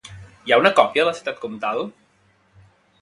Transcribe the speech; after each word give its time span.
Hi 0.47 0.53
ha 0.53 0.57
una 0.61 0.71
còpia 0.79 1.05
a 1.05 1.09
la 1.09 1.13
ciutat 1.19 1.43
comtal? 1.45 1.85